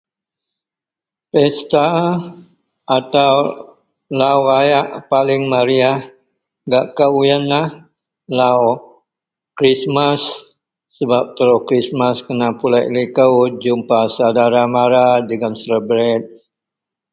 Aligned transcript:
Pesta 1.31 1.85
atau 2.97 3.33
lau 4.19 4.39
rayak 4.49 4.87
paling 5.13 5.41
meriyah 5.51 5.99
gak 6.69 6.83
akou 6.89 7.15
iyenlah 7.25 7.67
lau 8.39 8.61
Krismas 9.57 10.21
sebab 10.97 11.23
telo 11.37 11.57
Krismas 11.67 12.17
kena 12.27 12.47
pulek 12.59 12.85
liko 12.95 13.25
kumpa 13.61 13.99
saudara 14.17 14.63
mara 14.75 15.05
jegem 15.27 15.53
selebret 15.61 16.23